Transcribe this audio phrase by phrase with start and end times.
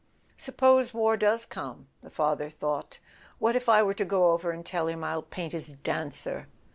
[0.35, 2.97] "Suppose war does come," the father thought,
[3.37, 6.47] "what if I were to go over and tell him I'll paint his dancer?"